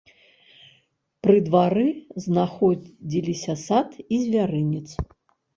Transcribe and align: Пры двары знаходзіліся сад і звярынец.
Пры 1.27 1.35
двары 1.49 1.83
знаходзіліся 2.25 3.53
сад 3.67 3.89
і 4.13 4.23
звярынец. 4.25 4.89